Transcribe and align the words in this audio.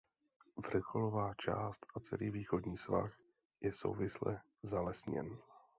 Vrcholová 0.57 1.33
část 1.33 1.85
a 1.95 1.99
celý 1.99 2.29
východní 2.31 2.77
svah 2.77 3.13
je 3.61 3.73
souvisle 3.73 4.41
zalesněn. 4.63 5.37